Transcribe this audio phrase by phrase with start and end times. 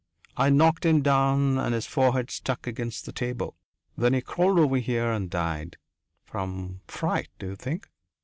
[0.35, 3.55] "I knocked him down and his forehead struck against the table.
[3.95, 5.77] Then he crawled over here and died.
[6.25, 7.87] From fright, d'you think?"